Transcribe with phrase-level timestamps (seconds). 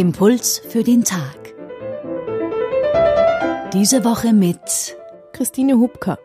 [0.00, 1.54] Impuls für den Tag.
[3.74, 4.96] Diese Woche mit
[5.34, 6.18] Christine Hubka,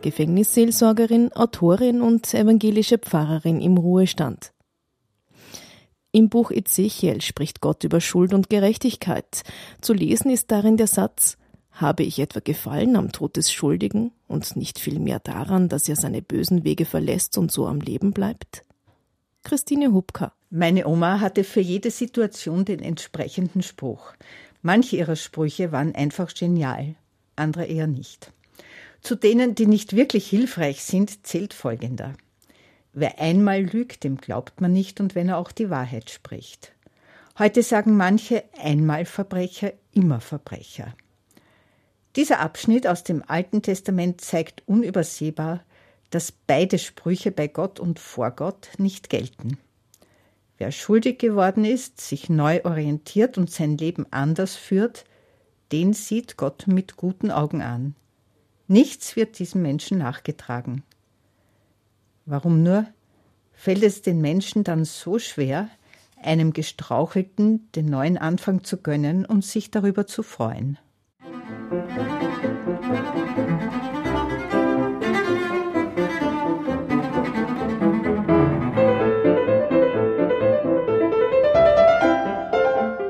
[0.00, 4.52] Gefängnisseelsorgerin, Autorin und evangelische Pfarrerin im Ruhestand.
[6.12, 9.42] Im Buch Ezechiel spricht Gott über Schuld und Gerechtigkeit.
[9.80, 11.36] Zu lesen ist darin der Satz
[11.72, 16.22] Habe ich etwa gefallen am Tod des Schuldigen und nicht vielmehr daran, dass er seine
[16.22, 18.62] bösen Wege verlässt und so am Leben bleibt?
[19.42, 20.32] Christine Hubka.
[20.58, 24.14] Meine Oma hatte für jede Situation den entsprechenden Spruch.
[24.62, 26.94] Manche ihrer Sprüche waren einfach genial,
[27.36, 28.32] andere eher nicht.
[29.02, 32.14] Zu denen, die nicht wirklich hilfreich sind, zählt folgender.
[32.94, 36.72] Wer einmal lügt, dem glaubt man nicht und wenn er auch die Wahrheit spricht.
[37.38, 40.94] Heute sagen manche einmal Verbrecher, immer Verbrecher.
[42.16, 45.62] Dieser Abschnitt aus dem Alten Testament zeigt unübersehbar,
[46.08, 49.58] dass beide Sprüche bei Gott und vor Gott nicht gelten.
[50.58, 55.04] Wer schuldig geworden ist, sich neu orientiert und sein Leben anders führt,
[55.72, 57.94] den sieht Gott mit guten Augen an.
[58.68, 60.82] Nichts wird diesem Menschen nachgetragen.
[62.24, 62.86] Warum nur?
[63.52, 65.68] Fällt es den Menschen dann so schwer,
[66.22, 70.78] einem Gestrauchelten den neuen Anfang zu gönnen und sich darüber zu freuen?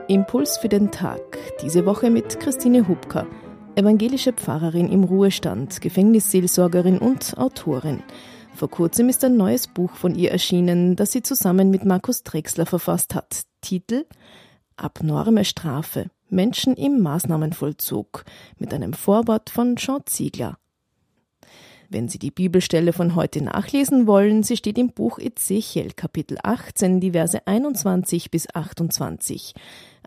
[0.08, 1.38] Impuls für den Tag.
[1.62, 3.26] Diese Woche mit Christine Hubka,
[3.74, 8.04] evangelische Pfarrerin im Ruhestand, Gefängnisseelsorgerin und Autorin.
[8.54, 12.66] Vor kurzem ist ein neues Buch von ihr erschienen, das sie zusammen mit Markus Drexler
[12.66, 13.42] verfasst hat.
[13.60, 14.06] Titel
[14.76, 16.06] Abnorme Strafe.
[16.28, 18.24] Menschen im Maßnahmenvollzug
[18.58, 20.56] mit einem Vorwort von Jean Ziegler.
[21.88, 27.00] Wenn Sie die Bibelstelle von heute nachlesen wollen, sie steht im Buch Ezechiel Kapitel 18,
[27.00, 29.54] die Verse 21 bis 28.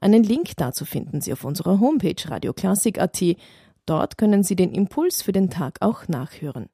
[0.02, 3.24] Einen Link dazu finden Sie auf unserer Homepage radioklassik.at.
[3.86, 6.70] Dort können Sie den Impuls für den Tag auch nachhören.